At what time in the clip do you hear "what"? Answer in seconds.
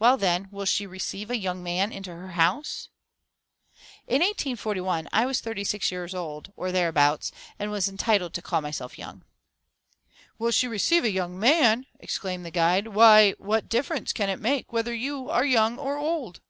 13.38-13.68